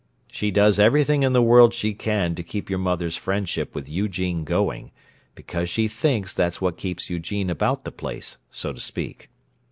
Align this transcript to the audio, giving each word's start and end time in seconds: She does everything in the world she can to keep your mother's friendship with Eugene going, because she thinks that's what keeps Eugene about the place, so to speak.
She 0.31 0.49
does 0.49 0.79
everything 0.79 1.21
in 1.21 1.33
the 1.33 1.43
world 1.43 1.75
she 1.75 1.93
can 1.93 2.33
to 2.33 2.41
keep 2.41 2.71
your 2.71 2.79
mother's 2.79 3.15
friendship 3.15 3.75
with 3.75 3.87
Eugene 3.87 4.43
going, 4.43 4.89
because 5.35 5.69
she 5.69 5.87
thinks 5.87 6.33
that's 6.33 6.59
what 6.59 6.75
keeps 6.75 7.11
Eugene 7.11 7.51
about 7.51 7.83
the 7.83 7.91
place, 7.91 8.39
so 8.49 8.73
to 8.73 8.79
speak. 8.79 9.29